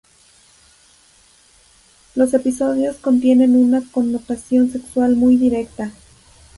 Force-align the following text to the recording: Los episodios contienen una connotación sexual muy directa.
Los 2.15 2.33
episodios 2.33 2.95
contienen 2.97 3.55
una 3.55 3.83
connotación 3.91 4.71
sexual 4.71 5.15
muy 5.15 5.37
directa. 5.37 5.91